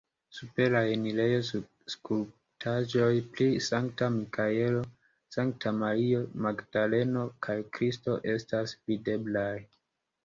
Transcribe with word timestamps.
Super 0.35 0.71
la 0.75 0.79
enirejo 0.91 1.59
skulptaĵoj 1.95 3.11
pri 3.35 3.49
Sankta 3.65 4.09
Mikaelo, 4.15 4.81
Sankta 5.37 5.75
Mario 5.83 6.25
Magdaleno 6.47 7.27
kaj 7.49 7.59
Kristo 7.79 8.21
estas 8.37 8.79
videblaj. 8.93 9.51